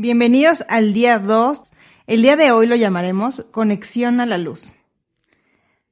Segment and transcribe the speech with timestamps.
[0.00, 1.60] Bienvenidos al día 2.
[2.06, 4.72] El día de hoy lo llamaremos Conexión a la Luz.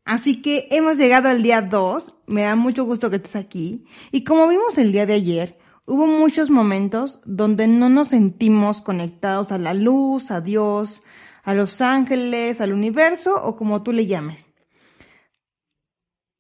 [0.04, 2.14] Así que hemos llegado al día 2.
[2.28, 3.84] Me da mucho gusto que estés aquí.
[4.12, 9.50] Y como vimos el día de ayer, hubo muchos momentos donde no nos sentimos conectados
[9.50, 11.02] a la luz, a Dios,
[11.42, 14.46] a los ángeles, al universo o como tú le llames.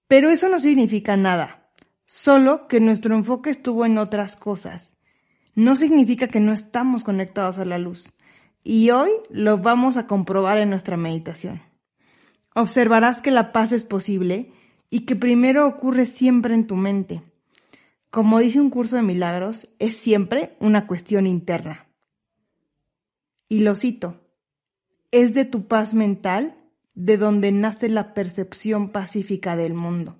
[0.06, 1.68] Pero eso no significa nada,
[2.04, 4.95] solo que nuestro enfoque estuvo en otras cosas
[5.56, 8.12] no significa que no estamos conectados a la luz.
[8.62, 11.62] Y hoy lo vamos a comprobar en nuestra meditación.
[12.54, 14.52] Observarás que la paz es posible
[14.90, 17.22] y que primero ocurre siempre en tu mente.
[18.10, 21.86] Como dice un curso de milagros, es siempre una cuestión interna.
[23.48, 24.20] Y lo cito,
[25.10, 26.56] es de tu paz mental
[26.94, 30.16] de donde nace la percepción pacífica del mundo.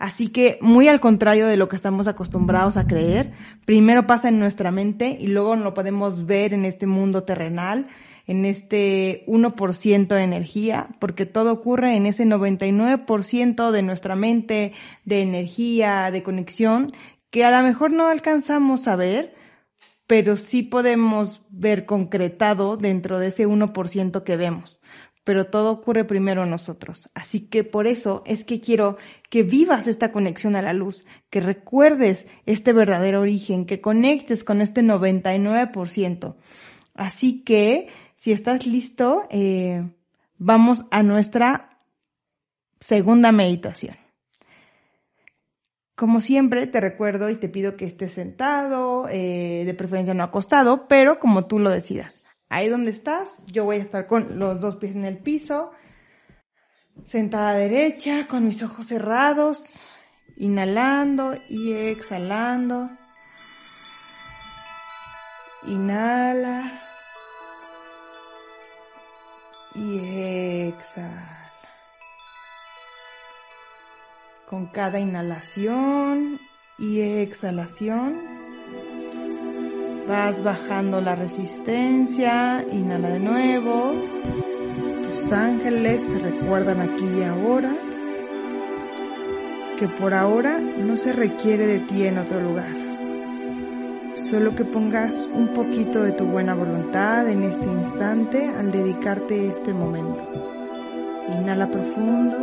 [0.00, 3.32] Así que, muy al contrario de lo que estamos acostumbrados a creer,
[3.66, 7.86] primero pasa en nuestra mente y luego lo podemos ver en este mundo terrenal,
[8.26, 14.72] en este 1% de energía, porque todo ocurre en ese 99% de nuestra mente,
[15.04, 16.90] de energía, de conexión,
[17.28, 19.34] que a lo mejor no alcanzamos a ver,
[20.06, 24.79] pero sí podemos ver concretado dentro de ese 1% que vemos
[25.30, 27.08] pero todo ocurre primero en nosotros.
[27.14, 28.96] Así que por eso es que quiero
[29.28, 34.60] que vivas esta conexión a la luz, que recuerdes este verdadero origen, que conectes con
[34.60, 36.34] este 99%.
[36.94, 39.88] Así que, si estás listo, eh,
[40.36, 41.78] vamos a nuestra
[42.80, 43.94] segunda meditación.
[45.94, 50.88] Como siempre, te recuerdo y te pido que estés sentado, eh, de preferencia no acostado,
[50.88, 52.24] pero como tú lo decidas.
[52.52, 55.70] Ahí donde estás, yo voy a estar con los dos pies en el piso,
[57.00, 60.00] sentada derecha, con mis ojos cerrados,
[60.36, 62.90] inhalando y exhalando.
[65.62, 66.82] Inhala
[69.76, 71.52] y exhala.
[74.48, 76.40] Con cada inhalación
[76.78, 78.39] y exhalación
[80.10, 83.92] Vas bajando la resistencia, inhala de nuevo.
[85.04, 87.72] Tus ángeles te recuerdan aquí y ahora
[89.78, 92.72] que por ahora no se requiere de ti en otro lugar.
[94.16, 99.72] Solo que pongas un poquito de tu buena voluntad en este instante al dedicarte este
[99.72, 100.28] momento.
[101.28, 102.36] Inhala profundo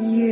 [0.00, 0.22] y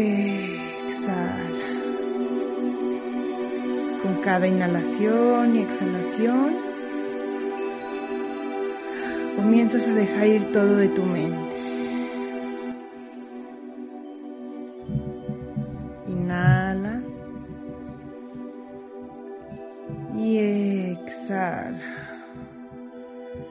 [4.22, 6.56] cada inhalación y exhalación,
[9.36, 11.56] comienzas a dejar ir todo de tu mente.
[16.08, 17.02] Inhala
[20.14, 20.38] y
[20.92, 21.80] exhala.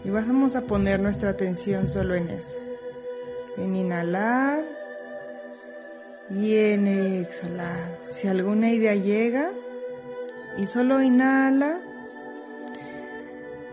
[0.03, 2.57] Y vamos a poner nuestra atención solo en eso.
[3.57, 4.63] En inhalar
[6.29, 7.99] y en exhalar.
[8.01, 9.51] Si alguna idea llega,
[10.59, 11.79] y solo inhala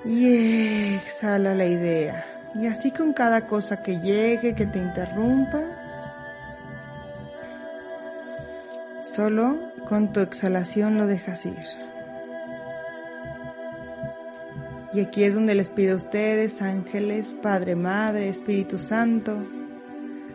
[0.04, 2.24] y exhala la idea.
[2.54, 5.62] Y así con cada cosa que llegue, que te interrumpa,
[9.02, 11.66] solo con tu exhalación lo dejas ir.
[14.92, 19.36] Y aquí es donde les pido a ustedes, ángeles, Padre, Madre, Espíritu Santo,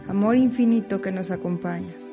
[0.08, 2.10] amor infinito que nos acompañas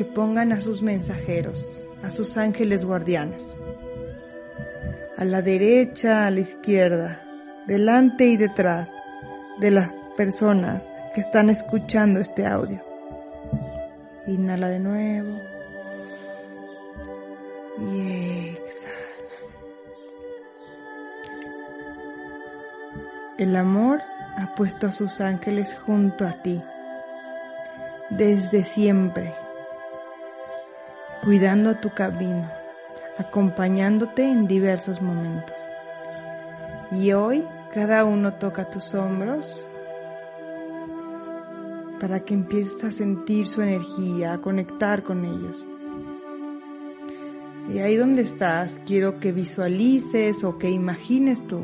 [0.00, 3.54] que pongan a sus mensajeros, a sus ángeles guardianes,
[5.18, 7.20] a la derecha, a la izquierda,
[7.66, 8.96] delante y detrás
[9.58, 12.82] de las personas que están escuchando este audio.
[14.26, 15.38] Inhala de nuevo
[17.78, 18.94] y exhala.
[23.36, 24.00] El amor
[24.38, 26.62] ha puesto a sus ángeles junto a ti
[28.08, 29.34] desde siempre
[31.22, 32.50] cuidando tu camino,
[33.18, 35.56] acompañándote en diversos momentos.
[36.92, 39.68] Y hoy cada uno toca tus hombros
[42.00, 45.66] para que empieces a sentir su energía, a conectar con ellos.
[47.72, 51.62] Y ahí donde estás, quiero que visualices o que imagines tú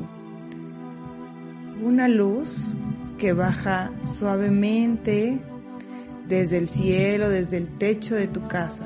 [1.83, 2.55] una luz
[3.19, 5.41] que baja suavemente
[6.27, 8.85] desde el cielo, desde el techo de tu casa,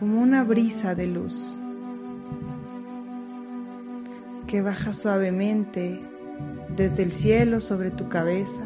[0.00, 1.58] como una brisa de luz
[4.46, 6.00] que baja suavemente
[6.74, 8.62] desde el cielo sobre tu cabeza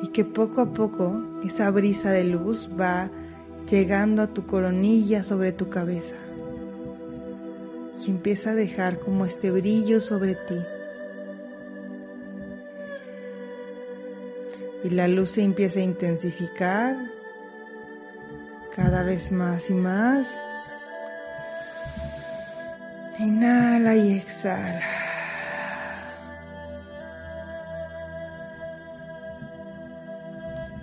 [0.00, 3.10] y que poco a poco esa brisa de luz va
[3.70, 6.16] llegando a tu coronilla sobre tu cabeza
[8.00, 10.56] y empieza a dejar como este brillo sobre ti.
[14.84, 16.96] Y la luz se empieza a intensificar
[18.78, 20.28] cada vez más y más.
[23.18, 24.86] Inhala y exhala.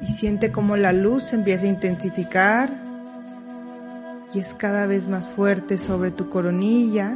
[0.02, 2.70] Y siente como la luz empieza a intensificar
[4.34, 7.16] y es cada vez más fuerte sobre tu coronilla.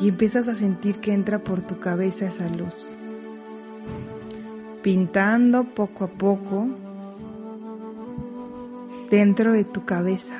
[0.00, 2.96] Y empiezas a sentir que entra por tu cabeza esa luz,
[4.82, 6.89] pintando poco a poco
[9.10, 10.34] dentro de tu cabeza.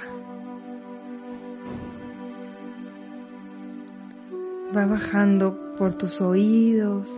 [4.75, 7.08] Va bajando por tus oídos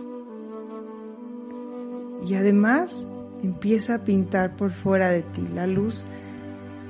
[2.25, 3.05] y además
[3.43, 5.47] empieza a pintar por fuera de ti.
[5.53, 6.03] La luz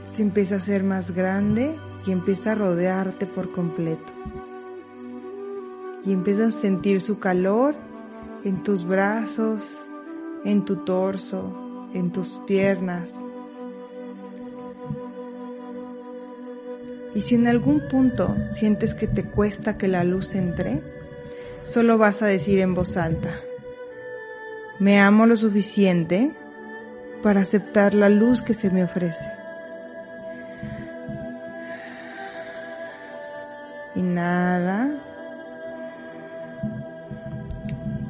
[0.08, 1.76] se empieza a hacer más grande
[2.06, 4.14] y empieza a rodearte por completo.
[6.06, 7.76] Y empiezas a sentir su calor
[8.46, 9.78] en tus brazos,
[10.46, 13.24] en tu torso, en tus piernas,
[17.16, 20.82] Y si en algún punto sientes que te cuesta que la luz entre,
[21.62, 23.40] solo vas a decir en voz alta,
[24.80, 26.32] me amo lo suficiente
[27.22, 29.32] para aceptar la luz que se me ofrece.
[33.96, 34.90] Inhala.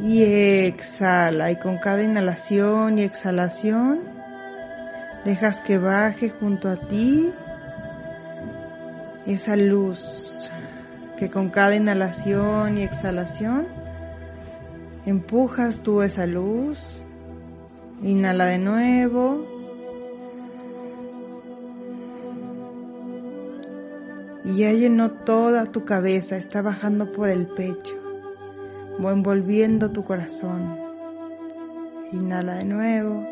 [0.01, 1.51] Y exhala.
[1.51, 3.99] Y con cada inhalación y exhalación,
[5.25, 7.33] dejas que baje junto a ti
[9.25, 10.49] esa luz
[11.17, 13.67] que con cada inhalación y exhalación
[15.05, 17.07] empujas tú esa luz.
[18.01, 19.47] Inhala de nuevo.
[24.45, 27.95] Y ya llenó toda tu cabeza, está bajando por el pecho,
[28.99, 30.75] envolviendo tu corazón.
[32.11, 33.25] Inhala de nuevo.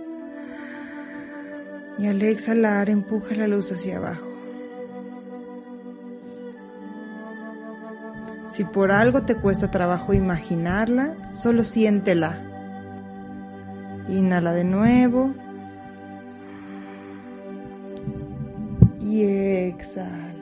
[1.99, 4.30] Y al exhalar empuja la luz hacia abajo.
[8.51, 12.37] Si por algo te cuesta trabajo imaginarla, solo siéntela.
[14.09, 15.33] Inhala de nuevo.
[18.99, 20.33] Y exhala.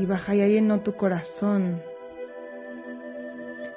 [0.00, 1.80] Y baja ya llenó tu corazón.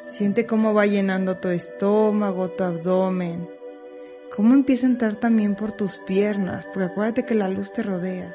[0.07, 3.47] Siente cómo va llenando tu estómago, tu abdomen.
[4.35, 8.33] Cómo empieza a entrar también por tus piernas, porque acuérdate que la luz te rodea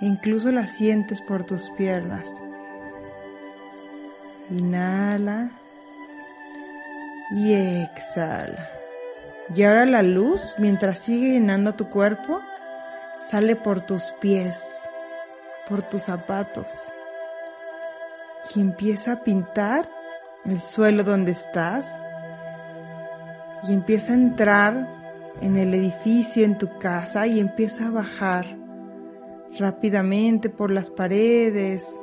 [0.00, 2.30] incluso la sientes por tus piernas.
[4.50, 5.50] Inhala
[7.32, 8.68] y exhala.
[9.54, 12.40] Y ahora la luz, mientras sigue llenando tu cuerpo,
[13.16, 14.88] sale por tus pies,
[15.68, 16.66] por tus zapatos.
[18.54, 19.88] Y empieza a pintar
[20.44, 21.98] el suelo donde estás.
[23.68, 24.88] Y empieza a entrar
[25.40, 28.65] en el edificio, en tu casa, y empieza a bajar
[29.58, 32.00] rápidamente por las paredes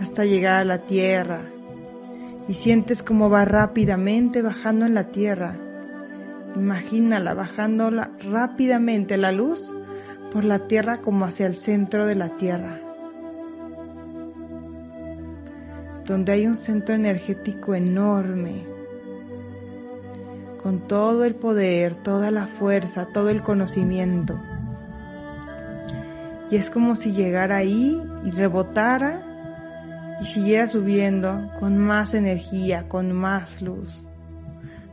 [0.00, 1.40] hasta llegar a la tierra.
[2.48, 5.56] Y sientes como va rápidamente bajando en la tierra.
[6.56, 9.72] Imagínala bajando rápidamente la luz
[10.32, 12.80] por la tierra como hacia el centro de la tierra,
[16.06, 18.64] donde hay un centro energético enorme,
[20.62, 24.40] con todo el poder, toda la fuerza, todo el conocimiento
[26.50, 29.22] y es como si llegara ahí y rebotara
[30.20, 34.02] y siguiera subiendo con más energía, con más luz,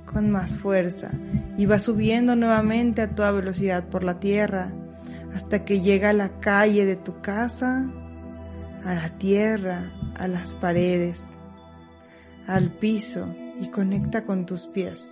[0.06, 1.10] con más fuerza.
[1.58, 4.72] Y va subiendo nuevamente a toda velocidad por la tierra
[5.34, 7.88] hasta que llega a la calle de tu casa,
[8.86, 11.26] a la tierra, a las paredes,
[12.46, 15.12] al piso y conecta con tus pies.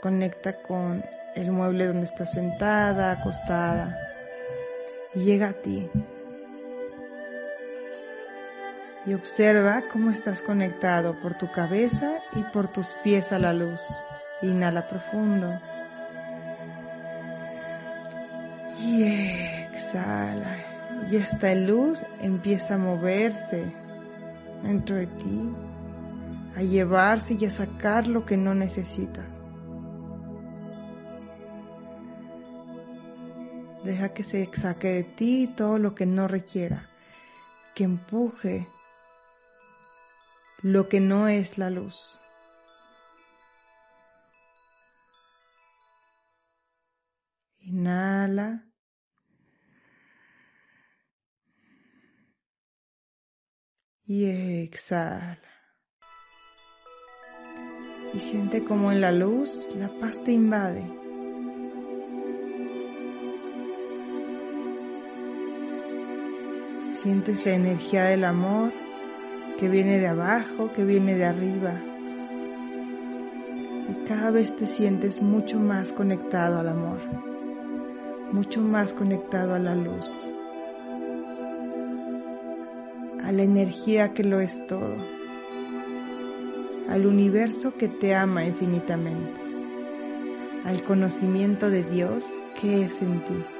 [0.00, 1.04] Conecta con
[1.36, 3.96] el mueble donde estás sentada, acostada
[5.14, 5.90] llega a ti.
[9.06, 13.80] y observa cómo estás conectado por tu cabeza y por tus pies a la luz.
[14.42, 15.60] Inhala profundo.
[18.80, 20.56] Y exhala.
[21.10, 23.72] Y esta luz empieza a moverse
[24.62, 25.50] dentro de ti,
[26.56, 29.24] a llevarse y a sacar lo que no necesitas.
[33.84, 36.88] Deja que se saque de ti todo lo que no requiera,
[37.74, 38.66] que empuje
[40.62, 42.18] lo que no es la luz.
[47.58, 48.64] Inhala.
[54.06, 54.24] Y
[54.64, 55.38] exhala.
[58.14, 61.03] Y siente como en la luz la paz te invade.
[67.04, 68.72] Sientes la energía del amor
[69.58, 71.78] que viene de abajo, que viene de arriba.
[73.90, 77.00] Y cada vez te sientes mucho más conectado al amor,
[78.32, 80.10] mucho más conectado a la luz,
[83.22, 84.96] a la energía que lo es todo,
[86.88, 89.42] al universo que te ama infinitamente,
[90.64, 92.24] al conocimiento de Dios
[92.58, 93.53] que es en ti.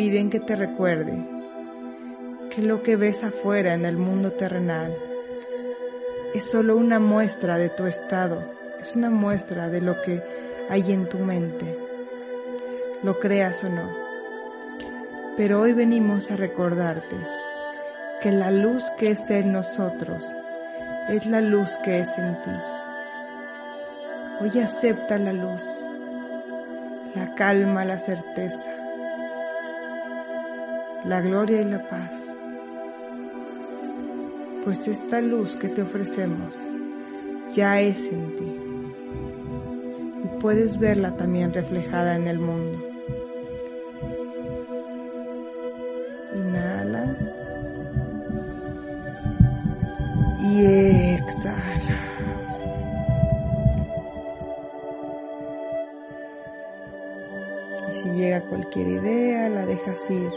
[0.00, 1.12] Piden que te recuerde
[2.48, 4.96] que lo que ves afuera en el mundo terrenal
[6.34, 10.22] es solo una muestra de tu estado, es una muestra de lo que
[10.70, 11.76] hay en tu mente,
[13.02, 13.90] lo creas o no.
[15.36, 17.16] Pero hoy venimos a recordarte
[18.22, 20.24] que la luz que es en nosotros
[21.10, 22.50] es la luz que es en ti.
[24.40, 25.62] Hoy acepta la luz,
[27.14, 28.79] la calma, la certeza
[31.04, 32.12] la gloria y la paz.
[34.64, 36.58] Pues esta luz que te ofrecemos
[37.52, 38.60] ya es en ti
[40.24, 42.78] y puedes verla también reflejada en el mundo.
[46.36, 47.16] Inhala
[50.42, 50.64] y
[51.14, 52.06] exhala.
[57.88, 60.30] Y si llega cualquier idea, la dejas ir.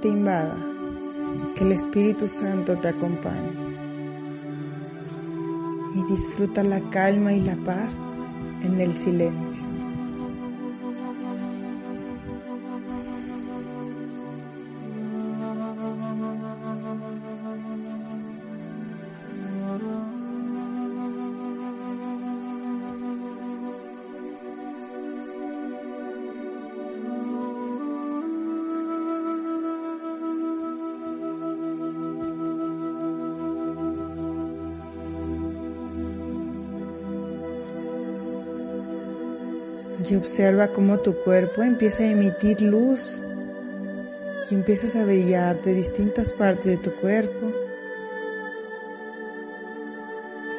[0.00, 0.56] Te invada,
[1.54, 3.52] que el Espíritu Santo te acompañe.
[5.94, 7.98] Y disfruta la calma y la paz
[8.62, 9.67] en el silencio.
[40.18, 43.24] Observa cómo tu cuerpo empieza a emitir luz
[44.50, 47.52] y empiezas a brillar de distintas partes de tu cuerpo.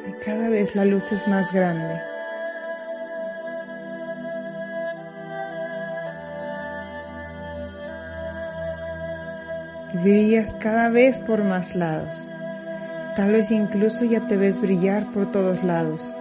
[0.08, 2.10] Y cada vez la luz es más grande.
[9.94, 12.28] brillas cada vez por más lados.
[13.16, 16.13] Tal vez incluso ya te ves brillar por todos lados.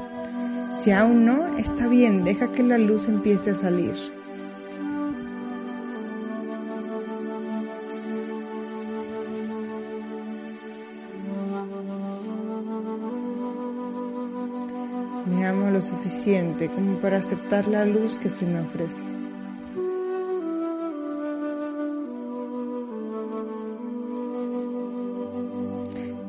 [0.89, 3.93] Si aún no, está bien, deja que la luz empiece a salir.
[15.27, 19.03] Me amo lo suficiente como para aceptar la luz que se me ofrece.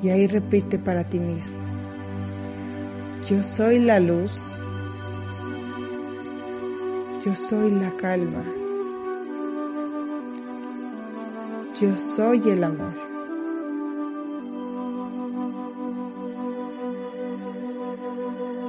[0.04, 1.69] Y ahí repite para ti mismo.
[3.30, 4.32] Yo soy la luz.
[7.24, 8.44] Yo soy la calma.
[11.80, 12.92] Yo soy el amor.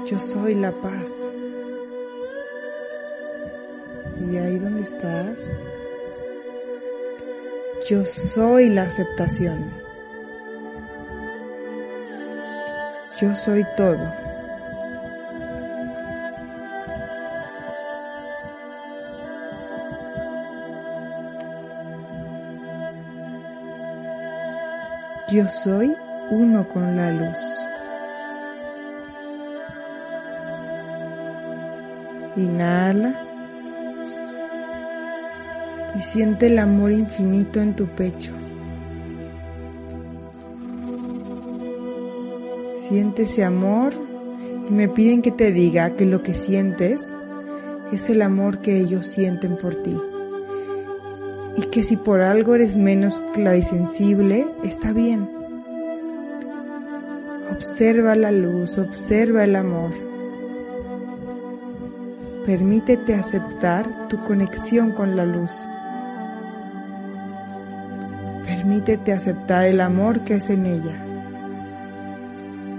[0.05, 1.11] Yo soy la paz.
[4.31, 5.39] Y ahí donde estás,
[7.89, 9.71] yo soy la aceptación.
[13.23, 14.30] Yo soy todo.
[25.31, 25.95] Yo soy
[26.33, 27.39] uno con la luz.
[32.37, 33.15] Inhala
[35.95, 38.33] y siente el amor infinito en tu pecho.
[42.89, 43.93] Siente ese amor
[44.69, 47.07] y me piden que te diga que lo que sientes
[47.93, 49.97] es el amor que ellos sienten por ti
[51.71, 55.29] que si por algo eres menos clarisensible, está bien.
[57.53, 59.93] Observa la luz, observa el amor.
[62.47, 65.63] Permítete aceptar tu conexión con la luz.
[68.47, 71.05] Permítete aceptar el amor que es en ella.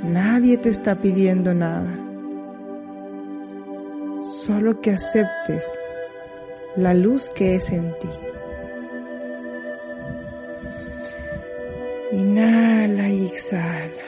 [0.04, 1.94] Nadie te está pidiendo nada.
[4.26, 5.66] Solo que aceptes
[6.76, 8.10] la luz que es en ti.
[12.12, 14.04] Inhala y exhala.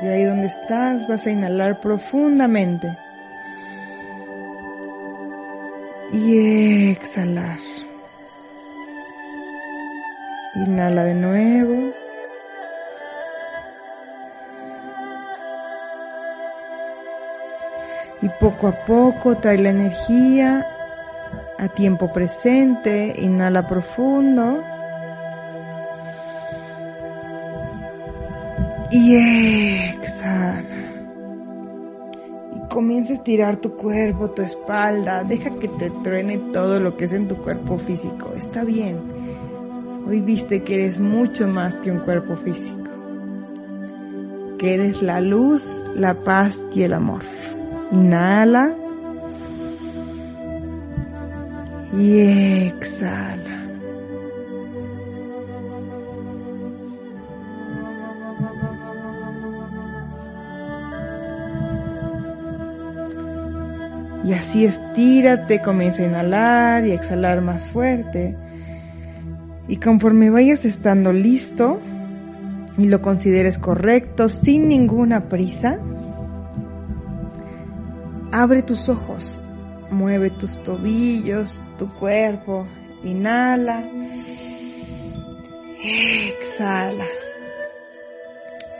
[0.00, 2.88] Y ahí donde estás vas a inhalar profundamente.
[6.12, 7.58] Y exhalar.
[10.54, 11.92] Inhala de nuevo.
[18.22, 20.66] Y poco a poco trae la energía
[21.58, 24.62] a tiempo presente, inhala profundo.
[28.90, 30.64] Y exhala.
[32.54, 35.24] Y comienza a estirar tu cuerpo, tu espalda.
[35.24, 38.32] Deja que te truene todo lo que es en tu cuerpo físico.
[38.36, 38.98] Está bien.
[40.06, 42.78] Hoy viste que eres mucho más que un cuerpo físico.
[44.58, 47.22] Que eres la luz, la paz y el amor.
[47.92, 48.74] Inhala.
[51.98, 52.20] Y
[52.68, 53.64] exhala.
[64.24, 68.36] Y así estírate, comienza a inhalar y exhalar más fuerte.
[69.66, 71.80] Y conforme vayas estando listo
[72.76, 75.78] y lo consideres correcto, sin ninguna prisa,
[78.30, 79.40] abre tus ojos
[79.90, 82.66] Mueve tus tobillos, tu cuerpo.
[83.04, 83.90] Inhala.
[85.82, 87.06] Exhala.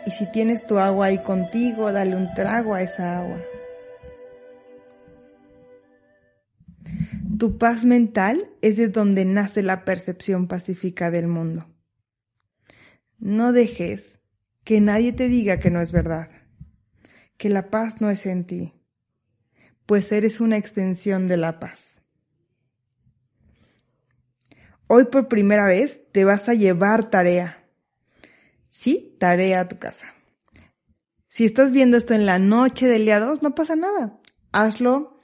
[0.07, 3.39] Y si tienes tu agua ahí contigo, dale un trago a esa agua.
[7.39, 11.67] Tu paz mental es de donde nace la percepción pacífica del mundo.
[13.19, 14.21] No dejes
[14.65, 16.31] que nadie te diga que no es verdad,
[17.37, 18.78] que la paz no es en ti
[19.89, 22.03] pues eres una extensión de la paz.
[24.87, 27.65] Hoy por primera vez te vas a llevar tarea.
[28.69, 30.13] Sí, tarea a tu casa.
[31.29, 34.21] Si estás viendo esto en la noche del día 2, no pasa nada.
[34.53, 35.21] Hazlo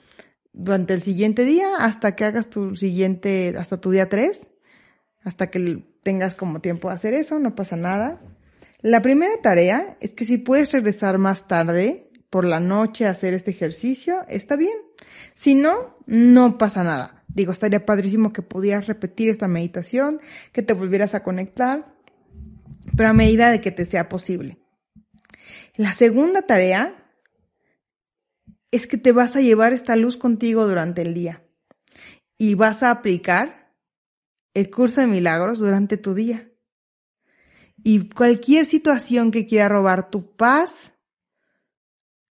[0.55, 4.49] durante el siguiente día hasta que hagas tu siguiente, hasta tu día 3,
[5.25, 8.23] hasta que tengas como tiempo de hacer eso, no pasa nada.
[8.81, 12.04] La primera tarea es que si puedes regresar más tarde,
[12.35, 14.77] por la noche hacer este ejercicio, está bien.
[15.35, 17.23] Si no, no pasa nada.
[17.29, 20.21] Digo, estaría padrísimo que pudieras repetir esta meditación,
[20.51, 21.95] que te volvieras a conectar,
[22.97, 24.59] pero a medida de que te sea posible.
[25.77, 27.09] La segunda tarea
[28.73, 31.45] es que te vas a llevar esta luz contigo durante el día
[32.37, 33.77] y vas a aplicar
[34.55, 36.51] el curso de milagros durante tu día.
[37.85, 40.94] Y cualquier situación que quiera robar tu paz,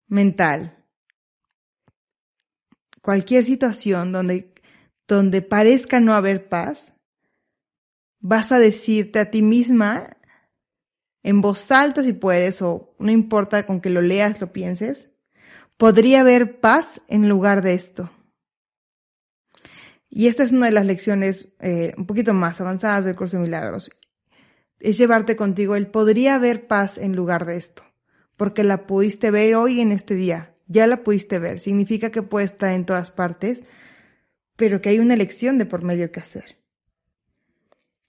[0.09, 0.83] mental,
[3.01, 4.53] cualquier situación donde,
[5.07, 6.95] donde parezca no haber paz,
[8.19, 10.17] vas a decirte a ti misma
[11.23, 15.11] en voz alta si puedes, o no importa con que lo leas, lo pienses,
[15.77, 18.09] podría haber paz en lugar de esto.
[20.09, 23.43] Y esta es una de las lecciones eh, un poquito más avanzadas del curso de
[23.43, 23.91] milagros.
[24.79, 27.88] Es llevarte contigo el podría haber paz en lugar de esto
[28.39, 30.55] porque la pudiste ver hoy en este día.
[30.65, 31.59] Ya la pudiste ver.
[31.59, 33.61] Significa que puede estar en todas partes,
[34.55, 36.57] pero que hay una elección de por medio que hacer.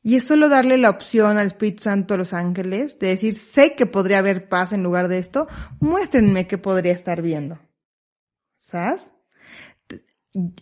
[0.03, 3.75] Y es solo darle la opción al Espíritu Santo a los ángeles de decir, sé
[3.75, 5.49] que podría haber paz en lugar de esto,
[5.81, 7.59] muéstrenme qué podría estar viendo.
[8.61, 9.13] ¿sabes?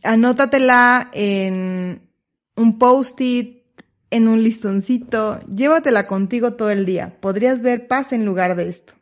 [0.03, 2.09] Anótatela en
[2.57, 3.67] un post-it,
[4.11, 7.21] en un listoncito, llévatela contigo todo el día.
[7.21, 8.95] Podrías ver paz en lugar de esto.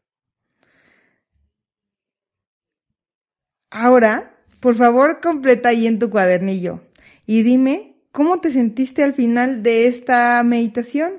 [3.79, 6.81] Ahora, por favor, completa ahí en tu cuadernillo
[7.27, 11.13] y dime cómo te sentiste al final de esta meditación.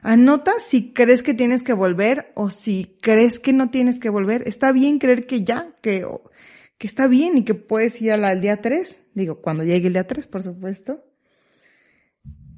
[0.00, 4.44] Anota si crees que tienes que volver o si crees que no tienes que volver.
[4.46, 6.06] Está bien creer que ya, que,
[6.78, 9.08] que está bien y que puedes ir al día 3.
[9.14, 11.04] Digo, cuando llegue el día 3, por supuesto.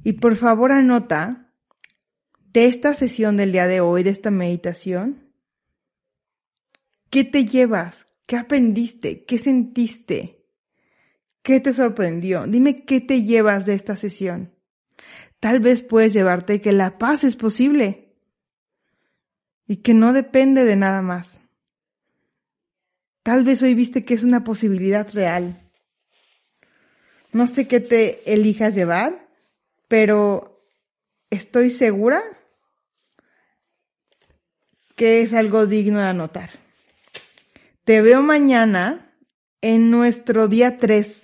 [0.05, 1.51] Y por favor anota
[2.53, 5.32] de esta sesión del día de hoy, de esta meditación,
[7.12, 8.09] ¿qué te llevas?
[8.25, 9.25] ¿Qué aprendiste?
[9.27, 10.46] ¿Qué sentiste?
[11.42, 12.46] ¿Qué te sorprendió?
[12.46, 14.55] Dime qué te llevas de esta sesión.
[15.38, 18.14] Tal vez puedes llevarte que la paz es posible
[19.66, 21.38] y que no depende de nada más.
[23.22, 25.70] Tal vez hoy viste que es una posibilidad real.
[27.31, 29.29] No sé qué te elijas llevar,
[29.87, 30.64] pero
[31.29, 32.22] estoy segura
[34.96, 36.62] que es algo digno de anotar.
[37.85, 39.12] Te veo mañana
[39.61, 41.23] en nuestro día 3.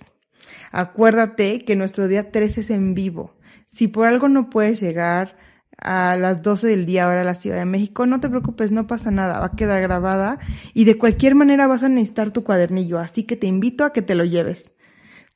[0.72, 3.36] Acuérdate que nuestro día 3 es en vivo.
[3.68, 5.36] Si por algo no puedes llegar
[5.76, 8.88] a las 12 del día ahora a la Ciudad de México, no te preocupes, no
[8.88, 10.40] pasa nada, va a quedar grabada
[10.74, 14.02] y de cualquier manera vas a necesitar tu cuadernillo, así que te invito a que
[14.02, 14.72] te lo lleves.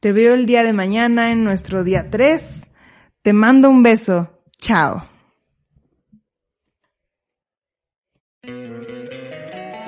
[0.00, 2.68] Te veo el día de mañana en nuestro día 3.
[3.22, 4.42] Te mando un beso.
[4.58, 5.11] Chao.